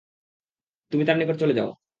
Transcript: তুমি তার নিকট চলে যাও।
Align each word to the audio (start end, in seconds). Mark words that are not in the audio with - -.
তুমি 0.91 1.03
তার 1.07 1.17
নিকট 1.17 1.35
চলে 1.39 1.53
যাও। 1.53 1.69